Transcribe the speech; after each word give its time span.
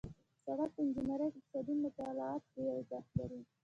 د 0.03 0.03
سړک 0.45 0.69
په 0.75 0.79
انجنیري 0.83 1.27
کې 1.33 1.39
اقتصادي 1.39 1.73
مطالعات 1.85 2.41
ډېر 2.55 2.67
ارزښت 2.77 3.11
لري 3.19 3.39